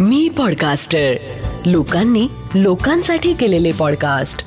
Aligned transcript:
मी 0.00 0.28
podcaster 0.28 1.12
लोकांनी 1.66 2.28
लोकांसाठी 2.54 3.34
केलेले 3.34 3.72
पॉडकास्ट 3.72 4.38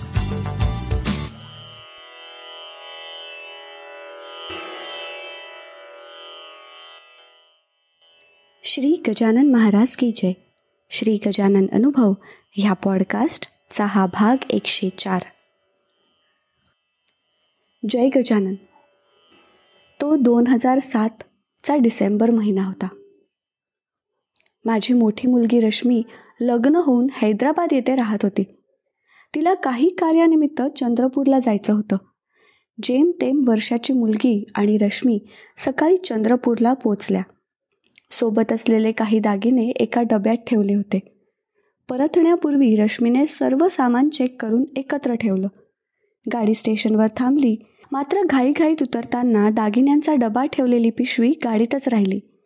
श्री 8.64 9.02
गजानन 9.08 9.52
महाराज 9.52 9.98
की 9.98 10.12
जय. 10.16 10.32
श्री 10.90 11.20
गजानन 11.26 11.66
अनुभव 11.74 12.14
ह्या 12.52 12.74
पॉडकास्टचा 12.74 13.86
हा 13.86 14.06
भाग 14.06 14.38
एकशे 14.50 14.90
चार. 14.90 15.22
जय 17.90 18.10
गजानन. 18.16 18.56
तो 20.02 20.16
दोन 20.16 20.48
हजार 20.48 20.80
सातचा 20.80 21.76
डिसेंबर 21.76 22.32
महिना 22.32 22.66
होता. 22.66 22.88
माझी 24.66 24.94
मोठी 24.94 25.28
मुलगी 25.28 25.60
रश्मी 25.60 26.04
लग्न 26.42 26.76
होऊन 26.76 27.08
हैदराबाद 27.14 27.70
येथे 27.72 27.96
राहत 27.96 28.18
होती. 28.24 28.44
तिला 29.36 29.54
काही 29.54 29.90
कार्यानिमित्त 29.90 30.62
चंद्रपूरला 30.62 31.40
जायचं 31.40 31.74
होतं. 31.74 31.98
जेमतेम 32.84 33.44
वर्षाची 33.48 33.94
मुलगी 33.94 34.46
आणि 34.56 34.78
रश्मी 34.78 35.20
सकाळी 35.58 35.98
चंद्रपूरला 35.98 36.74
पोचल्या. 36.74 37.22
सोबत 38.12 38.52
असलेले 38.52 38.92
काही 38.92 39.20
दागिने 39.20 39.68
एका 39.68 40.02
डब्यात 40.02 40.36
ठेवले 40.36 40.74
होते. 40.74 41.00
परतण्यापूर्वी 41.90 42.76
रश्मीने 42.76 43.26
सर्व 43.26 43.68
सामान 43.68 44.10
चेक 44.10 44.42
करून 44.42 44.64
एकत्र 44.76 45.14
ठेवलं. 45.14 45.48
गाडी 46.34 46.54
स्टेशनवर 46.54 47.08
थांबली. 47.18 47.56
मात्र 47.92 48.18
घाईघाईत 48.30 48.84
उतरताना 48.84 49.50
दागिन्यांचा 49.50 50.16
डबा 50.16 50.46
ठेवलेली 50.46 50.90
पिशवी 50.90 51.30
गाडीतच 51.30 51.88
राहिली. 51.88 52.37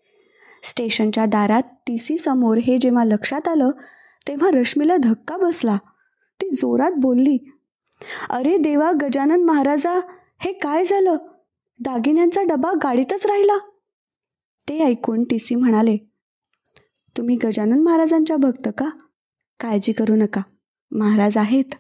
स्टेशनच्या 0.64 1.26
दारात 1.26 1.64
टी 1.88 1.98
सी 1.98 2.18
समोर 2.18 2.58
हे 2.58 2.78
जेव्हा 2.82 3.04
लक्षात 3.04 3.48
आलं 3.48 3.72
तेव्हा 4.28 4.50
रश्मीला 4.52 4.98
धक्का 4.98 5.38
बसला. 5.38 5.78
ती 6.42 6.50
जोरात 6.50 6.92
बोलली 6.98 7.38
अरे 8.30 8.58
देवा 8.58 8.92
गजानन 9.02 9.44
महाराजा 9.44 10.00
हे 10.40 10.54
काय 10.54 10.84
झालं? 10.84 11.16
दागिन्यांचा 11.80 12.42
डबा 12.44 12.72
गाडीतच 12.84 13.26
राहिला. 13.26 13.58
ते 14.70 14.80
ऐकून 14.84 15.24
टी 15.24 15.40
सी 15.40 15.56
म्हणाले 15.56 15.98
तुम्ही 17.18 17.36
गजानन 17.36 17.84
महाराजांच्या 17.84 18.38
भक्त 18.38 18.70
का? 18.78 18.90
काळजी 19.60 19.94
करू 19.94 20.16
नका. 20.16 20.42
महाराज 20.92 21.38
आहेत. 21.38 21.76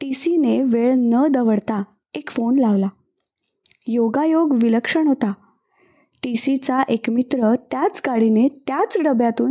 टी 0.00 0.12
सीने 0.12 0.62
वेळ 0.62 0.94
न 0.96 1.26
दवडता 1.30 1.82
एक 2.14 2.30
फोन 2.30 2.58
लावला. 2.58 2.88
योगायोग 3.86 4.58
विलक्षण 4.62 5.06
होता. 5.06 5.32
टी 6.22 6.36
सीचा 6.36 6.82
एक 6.82 7.10
मित्र 7.10 7.54
त्याच 7.54 8.00
गाडीने 8.06 8.48
त्याच 8.66 8.96
डब्यातून 9.00 9.50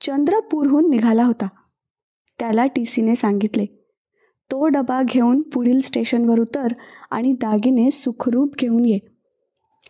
चंद्रपूरहून 0.00 0.90
निघाला 0.90 1.24
होता. 1.24 1.48
त्याला 2.38 2.66
टी 2.66 2.84
सीने 2.84 3.16
सांगितले 3.16 3.66
तो 4.50 4.68
डबा 4.68 5.02
घेऊन 5.02 5.42
पुढील 5.42 5.80
स्टेशनवर 5.80 6.40
उतर 6.40 6.66
आणि 7.10 7.32
दागिने 7.32 7.90
सुखरूप 7.90 8.54
घेऊन 8.58 8.84
ये. 8.84 8.98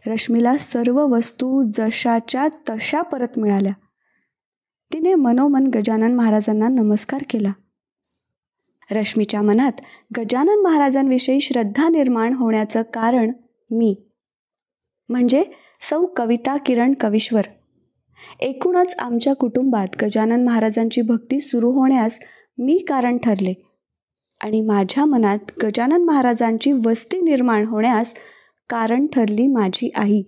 रश्मीला 0.06 0.56
सर्व 0.56 1.06
वस्तू 1.06 1.62
जशाच्या 1.74 2.48
तशा 2.70 3.02
परत 3.02 3.38
मिळाल्या. 3.38 3.72
तिने 4.92 5.14
मनोमन 5.14 5.64
गजानन 5.66 6.14
महाराजांना 6.14 6.68
नमस्कार 6.68 7.20
केला. 7.30 7.52
रश्मीच्या 8.90 9.42
मनात 9.42 9.72
गजानन 10.18 10.62
महाराजांविषयी 10.62 11.40
श्रद्धा 11.40 11.88
निर्माण 11.88 12.34
होण्याचं 12.34 12.82
कारण 12.82 13.32
मी. 13.70 13.96
म्हणजे 15.08 15.44
सौ 15.80 16.06
कविता 16.06 16.56
किरण 16.56 16.94
कविश्वर. 17.00 17.42
एकूणच 18.40 18.94
आमच्या 18.98 19.34
कुटुंबात 19.34 19.96
गजानन 20.02 20.44
महाराजांची 20.44 21.02
भक्ती 21.02 21.40
सुरू 21.40 21.70
होण्यास 21.70 22.18
मी 22.58 22.78
कारण 22.78 23.18
ठरले 23.18 23.54
आणि 24.40 24.60
माझ्या 24.60 25.04
मनात 25.04 25.52
गजानन 25.64 26.04
महाराजांची 26.04 26.72
वस्ती 26.84 27.20
निर्माण 27.20 27.66
होण्यास 27.66 28.14
कारण 28.70 29.06
ठरली 29.06 29.46
माझी 29.46 29.90
आई. 29.94 30.22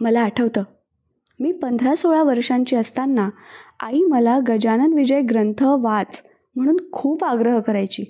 मला 0.00 0.20
आठवतं 0.20 0.62
मी 1.40 1.52
पंधरा 1.52 1.94
सोळा 1.94 2.22
वर्षांची 2.22 2.76
असताना 2.76 3.28
आई 3.80 4.02
मला 4.02 4.38
गजानन 4.48 4.92
विजय 4.92 5.20
ग्रंथ 5.20 5.62
वाच 5.62 6.22
म्हणून 6.56 6.76
खूप 6.92 7.24
आग्रह 7.24 7.60
करायची. 7.60 8.04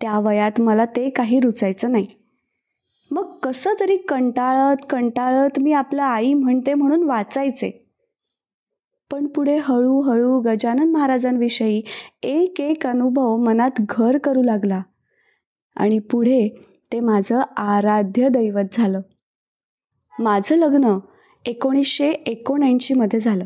त्या 0.00 0.18
वयात 0.18 0.60
मला 0.60 0.84
ते 0.84 1.08
काही 1.10 1.40
रुचायचं 1.40 1.92
नाही. 1.92 2.06
मग 3.14 3.38
कसं 3.38 3.70
तरी 3.80 3.96
कंटाळत 3.96 4.76
कंटाळत 4.90 5.58
मी 5.60 5.72
आपलं 5.72 6.02
आई 6.02 6.34
म्हणते 6.34 6.74
म्हणून 6.74 7.02
वाचायचे. 7.02 7.86
पण 9.12 9.26
पुढे 9.26 9.56
हळूहळू 9.56 10.40
गजानन 10.40 10.90
महाराजांविषयी 10.92 11.82
एक 12.22 12.60
एक 12.60 12.86
अनुभव 12.86 13.36
मनात 13.36 13.70
घर 13.78 14.18
करू 14.18 14.42
लागला 14.42 14.82
आणि 15.76 15.98
पुढे 15.98 16.48
ते 16.92 17.00
माझं 17.00 17.40
आराध्य 17.56 18.28
दैवत 18.28 18.64
झालं. 18.72 19.00
माझं 20.20 20.56
लग्न 20.56 20.98
एकोणीसशे 21.46 22.10
एकोणऐंशीमध्ये 22.10 23.20
झालं. 23.20 23.44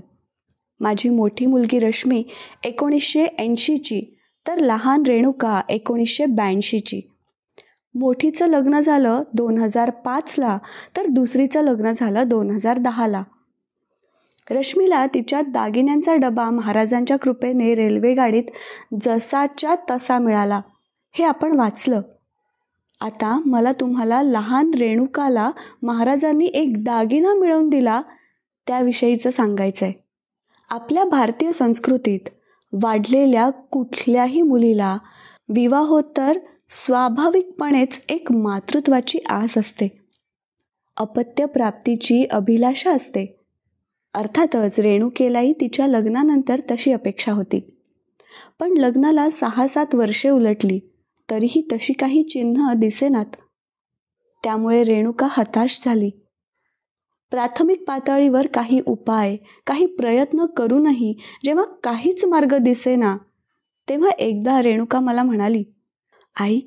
माझी 0.80 1.08
मोठी 1.08 1.46
मुलगी 1.46 1.78
रश्मी 1.78 2.24
एकोणीसशे 2.64 3.26
ऐंशीची 3.38 4.18
तर 4.46 4.58
लहान 4.58 5.02
रेणुका 5.06 5.60
एकोणीसशे 5.68 6.26
ब्याऐंशीची. 6.26 7.00
मोठीचं 7.98 8.46
लग्न 8.46 8.80
झालं 8.80 9.22
दोन 9.34 9.58
हजार 9.58 9.90
पाचला 9.90 10.58
तर 10.96 11.06
दुसरीचं 11.06 11.62
लग्न 11.62 11.92
झालं 11.92 12.28
दोन 12.28 12.50
हजार 12.50 12.78
दहाला. 12.78 13.22
रश्मीला 14.50 15.06
तिच्या 15.06 15.40
दागिन्यांचा 15.40 16.14
डबा 16.14 16.50
महाराजांच्या 16.50 17.16
कृपेने 17.18 17.74
रेल्वेगाडीत 17.74 18.42
जसाच्या 19.00 19.74
तसा 19.90 20.18
मिळाला. 20.18 20.60
हे 21.12 21.24
आपण 21.24 21.56
वाचलं. 21.56 22.00
आता 23.00 23.40
मला 23.46 23.72
तुम्हाला 23.72 24.22
लहान 24.22 24.70
रेणुकाला 24.74 25.50
महाराजांनी 25.82 26.44
एक 26.44 26.84
दागिना 26.84 27.34
मिळवून 27.34 27.68
दिला 27.68 28.02
त्याविषयीचं 28.66 29.30
सांगायचं 29.30 29.86
आहे 29.86 29.94
आपल्या 30.70 31.04
भारतीय 31.04 31.52
संस्कृतीत 31.52 32.28
वाढलेल्या 32.72 33.50
कुठल्याही 33.50 34.42
मुलीला 34.42 34.96
विवाहोत्तर 35.48 36.38
स्वाभाविकपणेच 36.70 38.04
एक 38.08 38.32
मातृत्वाची 38.32 39.18
आस 39.18 39.58
असते. 39.58 40.00
अपत्यप्राप्तीची 40.96 42.24
अभिलाषा 42.24 42.92
असते. 42.92 43.36
अर्थातच 44.14 44.80
रेणुकेलाही 44.80 45.52
तिच्या 45.52 45.86
लग्नानंतर 45.86 46.60
तशी 46.70 46.92
अपेक्षा 46.92 47.32
होती. 47.32 47.80
पण 48.60 48.76
लग्नाला 48.76 49.30
सहा 49.30 49.66
सात 49.66 49.94
वर्षे 49.94 50.28
उलटली 50.28 50.80
तरीही 51.30 51.68
तशी 51.72 51.92
काही 51.92 52.22
चिन्ह 52.22 52.72
दिसेनात. 52.72 53.36
त्यामुळे 54.44 54.82
रेणुका 54.82 55.28
हताश 55.30 55.82
झाली. 55.84 56.10
प्राथमिक 57.30 57.84
पातळीवर 57.88 58.46
काही 58.46 58.80
उपाय 58.86 59.36
काही 59.66 59.86
प्रयत्न 59.86 60.44
करूनही 60.44 61.18
जेव्हा 61.44 61.64
काहीच 61.64 62.24
मार्ग 62.24 62.56
दिसेना 62.56 63.16
तेव्हा 63.88 64.10
एकदा 64.10 64.62
रेणुका 64.62 65.00
मला 65.00 65.22
म्हणाली 65.22 65.64
आई 66.40 66.60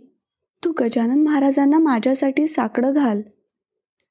तू 0.65 0.71
गजानन 0.79 1.23
महाराजांना 1.23 1.79
माझ्यासाठी 1.79 2.47
साकडं 2.47 2.93
घाल. 2.93 3.21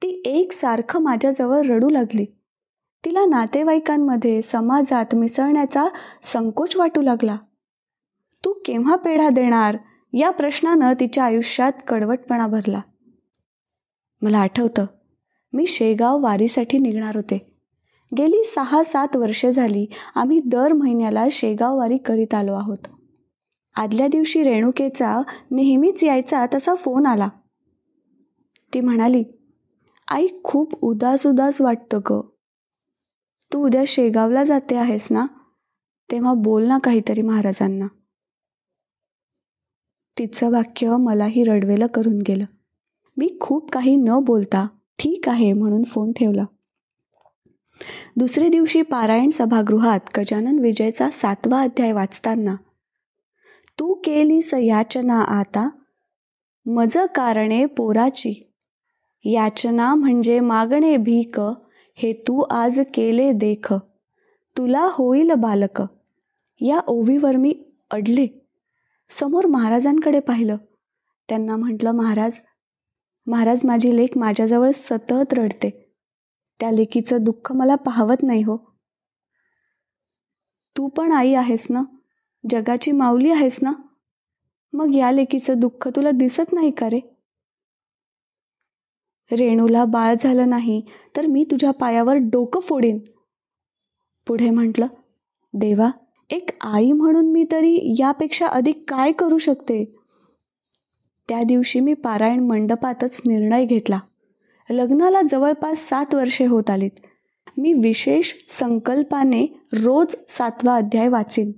ती 0.03 0.23
एक 0.25 0.53
सारखं 0.53 1.01
माझ्याजवळ 1.01 1.61
रडू 1.61 1.89
लागली. 1.89 2.25
तिला 3.05 3.25
नातेवाईकांमध्ये 3.25 4.43
समाजात 4.43 5.15
मिसळण्याचा 5.15 5.87
संकोच 6.23 6.77
वाटू 6.77 7.03
लागला. 7.03 7.37
तू 8.45 8.53
केव्हा 8.53 8.97
पेढा 8.97 9.29
देणार? 9.29 9.77
या 10.13 10.31
प्रश्नानं 10.31 10.93
तिच्या 10.93 11.25
आयुष्यात 11.25 11.73
कडवटपणा 11.89 12.47
भरला. 12.47 12.81
मला 14.23 14.39
आठवतं 14.39 14.87
मी 15.53 15.67
शेगाव 15.67 16.23
वारीसाठी 16.23 16.79
निघणार 16.79 17.17
होते. 17.17 17.57
गेली 18.19 18.45
सहा 18.45 18.85
सात 18.85 19.17
वर्षे 19.17 19.53
झाली 19.53 19.87
आम्ही 20.15 20.41
दर 20.47 20.73
महिन्याला 20.73 21.27
शेगाव 21.33 21.79
वारी 21.79 21.99
करीत 21.99 22.35
आलो 22.35 22.55
आहोत. 22.55 23.00
आदल्या 23.75 24.09
दिवशी 24.09 24.43
रेणुकेचा 24.43 25.23
नेहमीच 25.51 26.05
यायचा 26.05 26.47
तसा 26.55 26.75
फोन 26.75 27.07
आला. 27.07 27.29
ती 28.75 28.81
म्हणाली 28.81 29.25
आई 30.09 30.27
खूप 30.45 30.85
उदास 30.85 31.27
उदास 31.27 31.61
वाटतं 31.61 32.01
ग. 32.11 32.21
तू 33.53 33.67
उद्या 33.67 33.83
शेगावला 33.87 34.45
जाते 34.45 34.77
आहेस 34.77 35.09
ना? 35.11 35.27
तेव्हा 36.11 36.35
बोल 36.35 36.67
ना 36.67 36.79
काहीतरी 36.79 37.23
महाराजांना. 37.23 37.87
तिचं 40.19 40.53
वाक्य 40.53 40.97
मलाही 40.97 41.45
रडवेलं 41.45 41.87
करून 41.87 42.19
गेलं. 42.29 42.45
मी 43.17 43.37
खूप 43.41 43.71
काही 43.71 43.97
न 43.97 44.19
बोलता 44.21 44.67
ठीक 44.99 45.29
आहे 45.29 45.53
म्हणून 45.53 45.85
फोन 45.85 46.13
ठेवला. 46.13 46.45
दुसरे 48.17 48.49
दिवशी 48.49 48.83
पारायण 48.83 49.31
सभागृहात 49.31 50.01
गजानन 50.19 50.59
विजयचा 50.59 51.11
सातवा 51.11 51.61
अध्याय 51.61 51.93
वाचताना 51.93 52.57
तू 53.81 53.95
केलीस 53.95 54.55
याचना 54.55 55.23
आता? 55.23 55.71
मज 56.67 56.99
कारणे 57.15 57.67
पोराची. 57.67 58.53
याचना 59.25 59.95
म्हणजे 59.95 60.41
मागणे 60.41 60.97
भीक 60.97 61.41
हे 61.95 62.13
तू 62.13 62.45
आज 62.51 62.81
केले 62.95 63.33
देख. 63.33 63.75
तुला 64.57 64.89
होईल 64.91 65.33
बालक. 65.33 65.83
या 66.61 66.81
ओवीवर 66.87 67.37
मी 67.37 67.63
अडले. 67.91 68.49
समोर 69.09 69.47
महाराजांकडे 69.47 70.21
पाहिलं. 70.21 70.57
त्यांना 71.29 71.57
म्हटलं 71.57 71.93
महाराज 71.93 72.41
महाराज 73.27 73.67
माझी 73.67 73.97
लेख 73.97 74.09
माझ्याजवळ 74.17 74.71
सतत 74.75 75.35
रडते. 75.35 75.95
त्या 76.61 76.71
लेकीचं 76.71 77.17
दुःख 77.21 77.53
मला 77.53 77.75
पाहवत 77.75 78.23
नाही 78.23 78.43
हो. 78.43 78.57
तू 80.77 80.89
पण 80.89 81.13
आई 81.13 81.35
आहेस 81.35 81.67
ना? 81.71 81.83
जगाची 82.51 82.93
माऊली 82.93 83.31
आहेस 83.31 83.59
ना? 83.63 83.73
मग 84.73 84.95
या 84.95 85.13
लेकीचं 85.13 85.61
दुःख 85.61 85.89
तुला 85.89 86.11
दिसत 86.11 86.53
नाही 86.53 86.71
का 86.71 86.87
रे? 86.87 87.01
रेणूला 89.33 89.85
बाळ 89.85 90.15
झालं 90.21 90.49
नाही 90.49 90.83
तर 91.17 91.27
मी 91.27 91.45
तुझ्या 91.51 91.71
पायावर 91.71 92.15
डोकं 92.15 92.61
फोडीन. 92.61 92.99
पुढे 94.27 94.51
म्हटलं 94.51 94.87
देवा 95.55 95.91
एक 96.31 96.49
आई 96.61 96.93
म्हणून 96.93 97.33
मी 97.33 97.45
तरी 97.53 97.97
यापेक्षा 97.99 98.47
अधिक 98.47 98.85
काय 98.89 99.13
करू 99.13 99.39
शकते? 99.39 99.85
त्या 101.29 101.43
दिवशी 101.43 101.81
मी 101.81 101.95
पारायण 101.95 102.41
मंडपातच 102.41 103.21
निर्णय 103.27 103.65
घेतला. 103.65 103.99
लग्नाला 104.71 105.21
जवळपास 105.31 105.79
सात 105.79 106.15
वर्षे 106.15 106.47
होत 106.47 106.71
आलीत. 106.71 106.91
मी 107.59 107.73
विशेष 107.73 108.35
संकल्पाने 108.49 109.47
रोज 109.73 110.17
सातवा 110.29 110.77
अध्याय 110.77 111.09
वाचीन. 111.09 111.53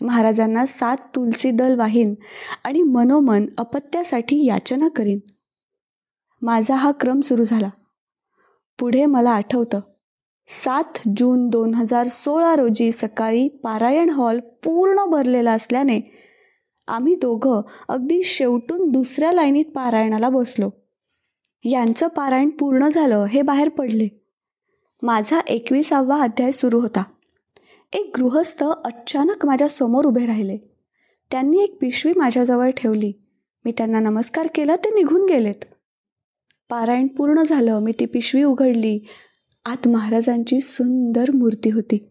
महाराजांना 0.00 0.66
सात 0.66 0.96
तुलसी 0.96 1.50
दल 1.50 1.78
वाहीन 1.78 2.14
आणि 2.64 2.82
मनोमन 2.82 3.46
अपत्यासाठी 3.58 4.44
याचना 4.44 4.88
करीन. 4.88 5.18
माझा 6.42 6.74
हा 6.74 6.92
क्रम 6.92 7.20
सुरू 7.20 7.44
झाला. 7.44 7.68
पुढे 8.78 9.06
मला 9.06 9.30
आठवतं 9.30 9.80
सात 10.48 10.98
जून 11.16 11.48
दोन 11.48 11.74
हजार 11.74 12.06
सोळा 12.06 12.56
रोजी 12.56 12.92
सकाळी 12.92 13.48
पारायण 13.48 14.10
हॉल 14.10 14.40
पूर्ण 14.40 15.04
भरलेला 15.04 15.52
असल्याने 15.52 16.00
आम्ही 16.86 17.14
दोघं 17.14 17.60
अगदी 17.88 18.22
शेवटून 18.22 18.90
दुसऱ्या 18.90 19.32
लाईनीत 19.32 19.64
पारायणाला 19.64 20.28
बसलो. 20.28 20.70
यांचं 21.64 22.08
पारायण 22.08 22.50
पूर्ण 22.50 22.88
झालं 22.88 23.16
हे 23.16 23.42
बाहेर 23.42 23.68
पडले. 23.68 24.08
माझा 25.02 25.40
एकविसावा 25.40 26.20
अध्याय 26.20 26.50
सुरू 26.50 26.80
होता. 26.80 27.02
एक 27.92 28.12
गृहस्थ 28.20 28.64
अचानक 28.84 29.46
माझ्यासमोर 29.46 30.04
उभे 30.04 30.26
राहिले. 30.26 30.56
त्यांनी 31.30 31.62
एक 31.62 31.78
पिशवी 31.80 32.12
माझ्याजवळ 32.16 32.70
ठेवली. 32.70 33.12
मी 33.64 33.72
त्यांना 33.72 34.00
नमस्कार 34.00 34.48
केला 34.54 34.76
ते 34.76 34.90
निघून 34.90 35.26
गेलेत. 35.26 35.64
पारायण 36.68 37.06
पूर्ण 37.06 37.42
झालं 37.42 37.78
मी 37.78 37.92
ती 37.92 38.06
पिशवी 38.06 38.42
उघडली. 38.42 39.00
आत 39.64 39.88
महाराजांची 39.88 40.60
सुंदर 40.60 41.24
मूर्ती 41.34 41.70
होती. 41.70 42.08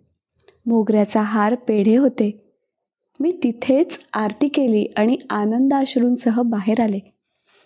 मोगऱ्याचा 0.65 1.21
हार 1.21 1.55
पेढे 1.55 1.97
होते. 1.97 2.53
मी 3.19 3.39
तिथेच 3.43 3.99
आरती 4.13 4.47
केली 4.47 4.87
आणि 4.97 5.17
आनंदाश्रूंसह 5.29 6.41
बाहेर 6.41 6.81
आले. 6.81 7.13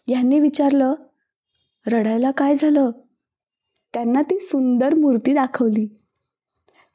यांनी 0.08 0.40
विचारलं 0.40 0.94
रडायला 1.88 2.32
काय 2.32 2.56
झालं? 2.56 2.92
त्यांना 3.94 4.22
ती 4.22 4.40
सुंदर 4.40 4.96
मूर्ती 4.96 5.34
दाखवली. 5.34 5.99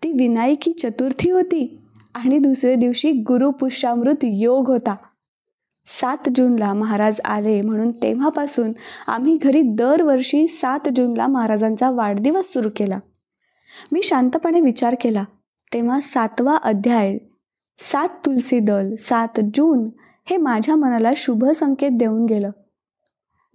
ती 0.05 0.13
विनायकी 0.13 0.73
चतुर्थी 0.73 1.31
होती 1.31 1.79
आणि 2.15 2.39
दुसरे 2.39 2.75
दिवशी 2.75 3.11
गुरुपुष्यामृत 3.11 4.17
योग 4.23 4.69
होता. 4.69 4.97
सात 5.87 6.29
जूनला 6.35 6.75
महाराज 6.75 7.21
आले 7.25 7.63
म्हणून 7.63 7.91
तेव्हापासून 7.91 8.73
आम्ही 9.07 9.37
घरी 9.37 9.61
दरवर्षी 9.65 10.49
सात 10.49 10.81
जूनला 10.97 11.27
महाराजांचा 11.27 11.91
वाढदिवस 11.91 12.47
सुरू 12.53 12.69
केला. 12.77 12.99
मी 13.93 14.03
शांतपणे 14.03 14.61
विचार 14.61 14.97
केला 15.01 15.25
तेव्हा 15.73 16.01
सातवा 16.01 16.57
अध्याय 16.57 17.19
सात 17.79 18.09
तुलसी 18.09 18.59
दल 18.59 18.95
सात 18.97 19.41
जून 19.55 19.91
हे 20.25 20.37
माझ्या 20.37 20.77
मनाला 20.77 21.11
शुभ 21.17 21.45
संकेत 21.45 21.91
देऊन 21.93 22.27
गेलं. 22.27 22.51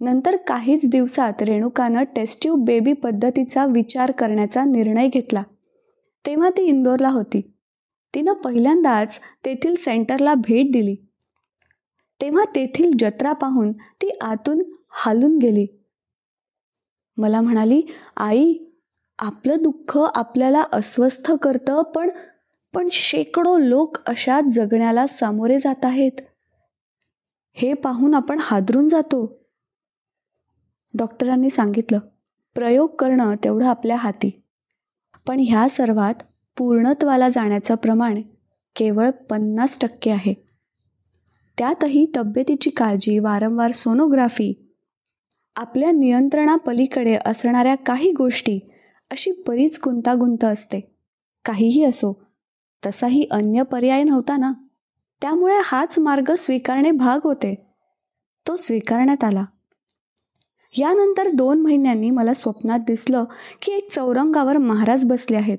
नंतर 0.00 0.36
काहीच 0.36 0.88
दिवसात 0.88 1.42
रेणुकानं 1.42 2.02
टेस्ट्यू 2.02 2.54
बेबी 2.54 2.92
पद्धतीचा 2.92 3.66
विचार 3.66 4.10
करण्याचा 4.10 4.64
निर्णय 4.64 5.08
घेतला. 5.08 5.42
तेव्हा 6.26 6.50
ती 6.50 6.62
इंदोरला 6.62 7.08
होती. 7.08 7.54
तिनं 8.14 8.32
पहिल्यांदाच 8.32 9.20
तेथील 9.44 9.74
सेंटरला 9.74 10.34
भेट 10.34 10.72
दिली. 10.72 10.96
तेव्हा 12.20 12.44
तेथील 12.44 12.90
जत्रा 12.98 13.32
पाहून 13.32 13.72
ती 13.72 14.18
आतून 14.20 14.62
हालून 14.90 15.38
गेली. 15.38 15.66
मला 17.16 17.40
म्हणाली 17.40 17.82
आई 18.16 18.54
आपलं 19.18 19.56
दुःख 19.62 19.98
आपल्याला 20.14 20.64
अस्वस्थ 20.72 21.32
करतं 21.32 21.82
पण 21.82 22.10
पण 22.74 22.88
शेकडो 22.92 23.58
लोक 23.58 23.96
अशा 24.06 24.40
जगण्याला 24.52 25.06
सामोरे 25.06 25.58
जात 25.58 25.84
आहेत. 25.84 26.12
हे 27.52 27.72
पाहून 27.72 28.14
आपण 28.14 28.38
हादरून 28.40 28.88
जातो. 28.88 29.40
डॉक्टरांनी 30.94 31.50
सांगितलं 31.50 31.98
प्रयोग 32.54 32.96
करणं 32.96 33.34
तेवढं 33.44 33.66
आपल्या 33.66 33.96
हाती. 33.96 34.39
पण 35.26 35.40
ह्या 35.40 35.68
सर्वात 35.68 36.14
पूर्णत्वाला 36.56 37.28
जाण्याचं 37.28 37.74
प्रमाण 37.74 38.22
केवळ 38.76 39.10
पन्नास 39.10 39.78
टक्के 39.80 40.10
आहे. 40.10 40.34
त्यातही 41.58 42.06
तब्येतीची 42.16 42.70
काळजी 42.70 43.18
वारंवार 43.18 43.70
सोनोग्राफी 43.70 44.52
आपल्या 45.56 45.90
नियंत्रणापलीकडे 45.90 47.18
असणाऱ्या 47.26 47.74
काही 47.74 48.12
गोष्टी 48.12 48.58
अशी 49.10 49.30
बरीच 49.48 49.80
गुंतागुंत 49.84 50.44
असते. 50.44 50.96
काहीही 51.44 51.84
असो 51.84 52.26
तसाही 52.86 53.26
अन्य 53.30 53.62
पर्याय 53.62 54.02
नव्हता 54.02 54.36
ना? 54.36 54.52
त्यामुळे 55.22 55.54
हाच 55.64 55.98
मार्ग 55.98 56.34
स्वीकारणे 56.34 56.90
भाग 56.90 57.20
होते. 57.24 57.66
तो 58.48 58.56
स्वीकारण्यात 58.56 59.24
आला. 59.24 59.44
यानंतर 60.78 61.28
दोन 61.34 61.60
महिन्यांनी 61.60 62.10
मला 62.10 62.34
स्वप्नात 62.34 62.78
दिसलं 62.78 63.24
की 63.62 63.72
एक 63.72 63.90
चौरंगावर 63.90 64.58
महाराज 64.58 65.04
बसले 65.04 65.36
आहेत. 65.36 65.58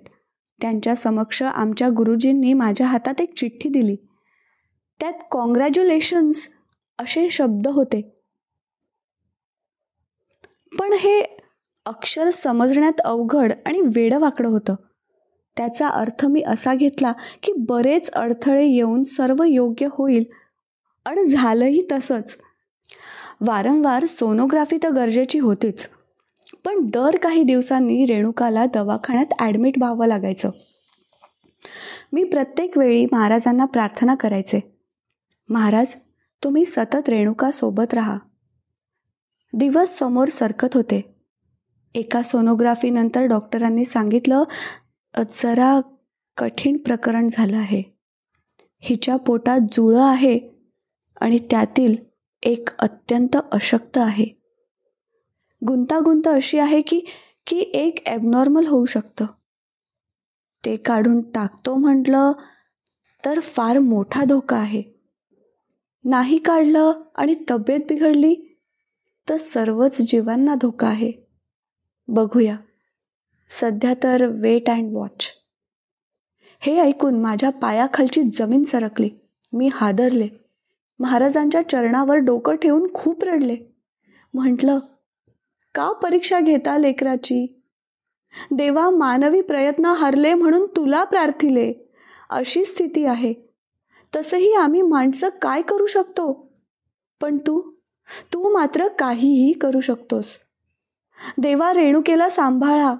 त्यांच्या 0.61 0.95
समक्ष 0.95 1.43
आमच्या 1.43 1.89
गुरुजींनी 1.89 2.53
माझ्या 2.53 2.87
हातात 2.87 3.21
एक 3.21 3.33
चिठ्ठी 3.33 3.69
दिली. 3.69 3.95
त्यात 4.99 5.13
कॉंग्रॅच्युलेशन्स 5.31 6.49
असे 6.99 7.29
शब्द 7.29 7.67
होते. 7.67 8.15
पण 10.79 10.93
हे 10.93 11.37
अक्षर 11.85 12.29
समजण्यात 12.29 13.01
अवघड 13.01 13.53
आणि 13.65 13.81
वेडवाकडं 13.81 14.49
होतं. 14.49 14.75
त्याचा 15.57 15.87
अर्थ 15.87 16.25
मी 16.25 16.43
असा 16.43 16.73
घेतला 16.73 17.13
की 17.43 17.53
बरेच 17.57 18.11
अडथळे 18.11 18.65
येऊन 18.65 19.03
सर्व 19.03 19.43
योग्य 19.43 19.87
होईल. 19.91 20.23
आणि 21.05 21.23
झालंही 21.23 21.87
तसंच. 21.91 22.37
वारंवार 23.41 24.05
सोनोग्राफी 24.05 24.77
तर 24.83 24.89
गरजेची 24.89 25.39
होतीच. 25.39 25.89
पण 26.65 26.89
दर 26.89 27.17
काही 27.17 27.43
दिवसांनी 27.43 28.05
रेणुकाला 28.05 28.65
दवाखान्यात 28.65 29.33
ॲडमिट 29.39 29.77
व्हावं 29.77 30.07
लागायचं. 30.07 30.49
मी 32.13 32.23
प्रत्येक 32.23 32.77
वेळी 32.77 33.05
महाराजांना 33.11 33.65
प्रार्थना 33.65 34.15
करायचे. 34.15 34.59
महाराज 35.49 35.95
तुम्ही 36.43 36.65
सतत 36.65 37.09
रेणुकासोबत 37.09 37.93
राहा. 37.93 38.17
दिवस 39.53 39.97
समोर 39.97 40.27
सरकत 40.27 40.75
होते. 40.75 41.01
एका 41.95 42.21
सोनोग्राफीनंतर 42.21 43.25
डॉक्टरांनी 43.25 43.85
सांगितलं 43.85 44.43
जरा 45.33 45.79
कठीण 46.37 46.77
प्रकरण 46.77 47.27
झालं 47.31 47.57
आहे. 47.57 47.83
हिच्या 48.79 49.15
पोटात 49.15 49.59
जुळं 49.71 50.03
आहे 50.03 50.39
आणि 51.21 51.39
त्यातील 51.51 51.95
एक 52.43 52.69
अत्यंत 52.79 53.37
अशक्त 53.51 53.97
आहे. 53.97 54.25
गुंतागुंत 55.67 56.27
अशी 56.27 56.59
आहे 56.59 56.81
की 56.81 57.01
की 57.47 57.59
एक 57.59 57.95
ॲबनॉर्मल 58.05 58.67
होऊ 58.67 58.85
शकतं. 58.85 59.25
ते 60.65 60.75
काढून 60.75 61.21
टाकतो 61.31 61.75
म्हटलं 61.75 62.31
तर 63.25 63.39
फार 63.39 63.79
मोठा 63.79 64.23
धोका 64.23 64.57
आहे. 64.57 64.83
नाही 66.05 66.37
काढलं 66.37 66.91
आणि 67.15 67.35
तब्येत 67.49 67.79
बिघडली 67.79 68.57
तर 69.29 69.37
सर्वच 69.37 70.01
जीवांना 70.01 70.55
धोका 70.55 70.87
आहे. 70.87 71.11
बघूया. 72.07 72.57
सध्या 73.49 73.93
तर 74.03 74.25
वेट 74.25 74.69
अँड 74.69 74.93
वॉच. 74.93 75.31
हे 76.59 76.79
ऐकून 76.79 77.21
माझ्या 77.21 77.49
पायाखालची 77.49 78.21
जमीन 78.35 78.63
सरकली. 78.63 79.09
मी 79.53 79.69
हादरले. 79.73 80.27
महाराजांच्या 81.01 81.69
चरणावर 81.69 82.15
डोकं 82.15 82.55
ठेवून 82.55 82.93
खूप 82.93 83.23
रडले. 83.23 83.57
म्हटलं 84.33 84.79
का 85.75 85.91
परीक्षा 85.91 86.39
घेता 86.39 86.77
लेकराची? 86.77 87.61
देवा 88.51 88.89
मानवी 88.89 89.41
प्रयत्न 89.41 89.85
हरले 89.85 90.33
म्हणून 90.33 90.65
तुला 90.65 91.03
प्रार्थिले. 91.03 91.73
अशी 92.29 92.65
स्थिती 92.65 93.05
आहे. 93.05 93.33
तसंही 94.15 94.53
आम्ही 94.53 94.81
माणसं 94.81 95.29
काय 95.29 95.61
करू 95.61 95.85
शकतो? 95.85 96.53
पण 97.21 97.37
तू 97.37 97.71
तू 98.33 98.53
मात्र 98.53 98.87
काहीही 98.87 99.53
करू 99.53 99.79
शकतोस. 99.79 100.37
देवा 101.37 101.73
रेणुकेला 101.73 102.29
सांभाळा. 102.29 102.93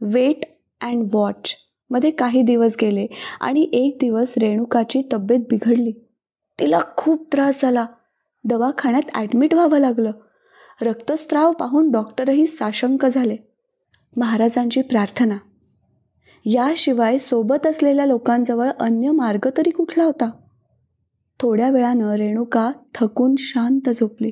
Wait 0.00 0.40
and 0.80 1.08
watch. 1.12 1.56
मध्ये 1.90 2.10
काही 2.10 2.42
दिवस 2.42 2.76
गेले 2.80 3.06
आणि 3.40 3.70
एक 3.72 3.98
दिवस 4.00 4.34
रेणुकाची 4.38 5.02
तब्येत 5.12 5.40
बिघडली. 5.40 5.92
तिला 6.60 6.80
खूप 6.96 7.28
त्रास 7.32 7.62
झाला. 7.62 7.86
दवाखान्यात 8.44 9.10
ॲडमिट 9.14 9.54
व्हावं 9.54 9.78
लागलं. 9.78 10.12
रक्तस्राव 10.82 11.52
पाहून 11.52 11.90
डॉक्टरही 11.90 12.46
साशंक 12.46 13.06
झाले. 13.06 13.36
महाराजांची 14.16 14.82
प्रार्थना. 14.82 15.36
याशिवाय 16.44 17.18
सोबत 17.18 17.66
असलेल्या 17.66 18.06
लोकांजवळ 18.06 18.70
अन्य 18.80 19.10
मार्ग 19.10 19.48
तरी 19.56 19.70
कुठला 19.70 20.04
होता? 20.04 20.30
थोड्या 21.40 21.70
वेळानं 21.70 22.14
रेणुका 22.14 22.72
थकून 22.94 23.34
शांत 23.38 23.90
झोपली. 23.90 24.30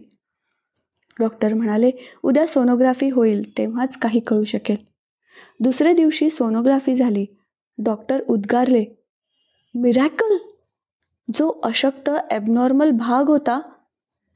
डॉक्टर 1.19 1.55
म्हणाले 1.55 1.91
उद्या 2.23 2.47
सोनोग्राफी 2.47 3.11
होईल 3.11 3.59
तेव्हाच 3.59 3.99
काही 3.99 4.21
कळू 4.21 4.45
शकेल. 4.45 4.77
दुसऱ्या 5.61 5.93
दिवशी 5.93 6.31
सोनोग्राफी 6.31 6.95
झाली. 6.95 7.27
डॉक्टर 7.79 8.21
उद्गारले 8.29 8.85
मिरॅकल 9.75 10.37
जो 11.37 11.61
अशक्त 11.63 12.11
ॲबनॉर्मल 12.31 12.91
भाग 12.91 13.29
होता 13.29 13.61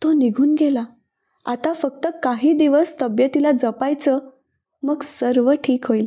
तो 0.02 0.12
निघून 0.12 0.54
गेला. 0.60 0.84
आता 1.46 1.72
फक्त 1.72 2.06
काही 2.22 2.52
दिवस 2.52 3.02
तब्येतीला 3.02 3.50
जपायचं 3.50 4.18
मग 4.82 5.02
सर्व 5.02 5.52
ठीक 5.64 5.86
होईल. 5.86 6.06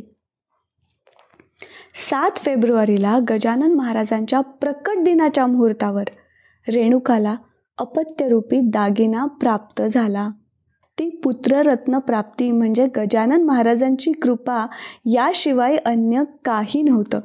सात 1.94 2.30
फेब्रुवारीला 2.36 3.18
गजानन 3.30 3.74
महाराजांच्या 3.74 4.40
प्रकट 4.40 4.92
दिनाच्या 5.04 5.46
मुहूर्तावर 5.46 6.04
रेणुकाला 6.68 7.36
अपत्यरूपी 7.78 8.60
दागिना 8.60 9.24
प्राप्त 9.24 9.82
झाला. 9.82 10.28
ती 10.98 11.20
पुत्ररत्न 11.24 11.98
प्राप्ती 11.98 12.50
म्हणजे 12.50 12.86
गजानन 12.96 13.42
महाराजांची 13.42 14.12
कृपा 14.12 14.66
याशिवाय 15.04 15.76
अन्य 15.76 16.22
काही 16.44 16.82
नव्हतं. 16.82 17.20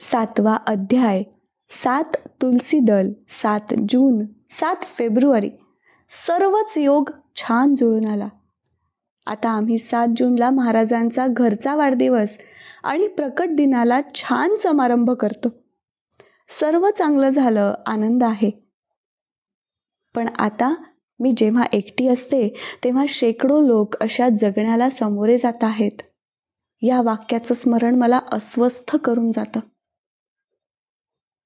सातवा 0.00 0.56
अध्याय. 0.66 1.22
सात 1.72 2.16
तुलसी 2.26 2.78
दल 2.78 3.12
सात 3.28 3.74
जून 3.88 4.24
सात 4.50 4.76
फेब्रुवारी. 4.82 5.50
सर्वच 6.08 6.78
योग 6.78 7.10
छान 7.36 7.74
जुळून 7.74 8.06
आला. 8.06 8.28
आता 9.26 9.50
आम्ही 9.50 9.78
सात 9.78 10.08
जूनला 10.16 10.50
महाराजांचा 10.50 11.26
घरचा 11.30 11.76
वाढदिवस 11.76 12.38
आणि 12.84 13.06
प्रकट 13.06 13.48
दिनाला 13.50 14.00
छान 14.14 14.56
समारंभ 14.56 15.10
करतो. 15.10 15.48
सर्व 16.48 16.88
चांगलं 16.98 17.28
झालं 17.28 17.74
आनंद 17.86 18.24
आहे. 18.24 18.50
पण 20.14 20.28
आता 20.38 20.74
मी 21.20 21.32
जेव्हा 21.36 21.64
एकटी 21.72 22.08
असते 22.08 22.54
तेव्हा 22.84 23.04
शेकडो 23.08 23.60
लोक 23.60 23.94
अशा 24.00 24.28
जगण्याला 24.28 24.90
सामोरे 24.90 25.38
जात 25.38 25.64
आहेत. 25.64 26.02
या 26.82 27.02
वाक्याचं 27.02 27.54
स्मरण 27.54 27.94
मला 27.94 28.20
अस्वस्थ 28.32 28.96
करून 28.96 29.30
जातं. 29.30 29.60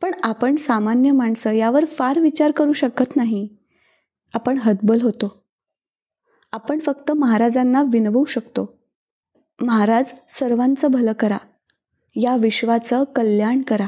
पण 0.01 0.15
आपण 0.23 0.55
सामान्य 0.55 1.11
माणसं 1.11 1.53
यावर 1.53 1.85
फार 1.85 2.19
विचार 2.19 2.51
करू 2.51 2.73
शकत 2.73 3.17
नाही. 3.17 3.49
आपण 4.35 4.59
हतबल 4.59 5.03
होतो. 5.03 5.45
आपण 6.53 6.79
फक्त 6.79 7.13
महाराजांना 7.13 7.83
विनवू 7.83 8.25
शकतो. 8.25 8.79
महाराज 9.63 10.13
सर्वांचं 10.31 10.91
भलं 10.91 11.13
करा. 11.13 11.39
या 12.17 12.37
विश्वाचं 12.37 13.05
कल्याण 13.05 13.63
करा. 13.63 13.87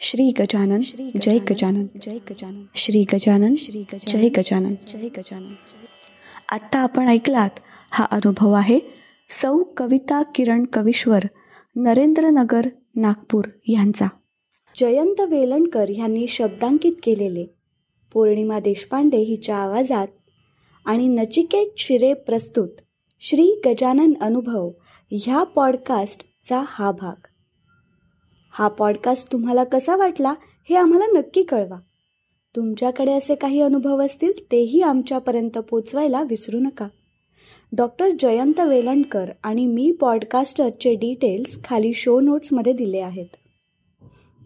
श्री 0.00 0.32
गजानन 0.40 0.80
श्री 0.80 1.10
जय 1.22 1.38
गजानन 1.38 1.86
जय 2.02 2.18
गजानन. 2.30 2.64
श्री 2.74 3.02
गजानन 3.02 3.54
श्री 3.54 3.84
जय 4.08 4.28
गजानन. 4.28 4.74
जय 4.88 5.08
गजानन. 5.08 5.54
आत्ता 6.48 6.78
आपण 6.78 7.08
ऐकलात 7.08 7.50
हा 7.90 8.06
अनुभव 8.10 8.52
आहे 8.52 8.78
सौ 9.30 9.62
कविता 9.76 10.22
किरण 10.22 10.64
कविश्वर 10.72 11.20
नरेंद्रनगर 11.76 12.68
नागपूर 12.96 13.44
यांचा. 13.68 14.06
जयंत 14.78 15.20
वेलणकर 15.20 15.88
यांनी 15.88 16.26
शब्दांकित 16.26 16.92
केलेले. 17.02 17.46
पौर्णिमा 18.12 18.60
देशपांडे 18.60 19.16
हिच्या 19.16 19.56
आवाजात 19.56 20.06
आणि 20.84 21.08
नचिकेत 21.08 21.66
शिरे 21.78 22.12
प्रस्तुत 22.12 22.68
श्री 23.20 23.60
गजानन 23.66 24.12
अनुभव 24.20 24.70
ह्या 25.10 25.42
पॉडकास्टचा 25.42 26.62
हा 26.68 26.90
भाग. 26.90 27.26
हा 28.52 28.68
पॉडकास्ट 28.68 29.32
तुम्हाला 29.32 29.64
कसा 29.64 29.96
वाटला 29.96 30.34
हे 30.68 30.74
आम्हाला 30.76 31.06
नक्की 31.06 31.42
कळवा. 31.42 31.78
तुमच्याकडे 32.56 33.12
असे 33.12 33.34
काही 33.34 33.60
अनुभव 33.60 34.04
असतील 34.04 34.32
तेही 34.52 34.80
आमच्यापर्यंत 34.80 35.58
पोचवायला 35.58 36.22
विसरू 36.22 36.58
नका. 36.58 36.88
डॉक्टर 37.76 38.08
जयंत 38.20 38.60
वेलणकर 38.60 39.30
आणि 39.42 39.66
मी 39.66 39.92
पॉडकास्टरचे 40.00 40.94
डिटेल्स 40.94 41.64
खाली 41.64 41.92
शो 41.94 42.20
नोट्समध्ये 42.20 42.72
दिले 42.72 42.98
आहेत. 42.98 43.36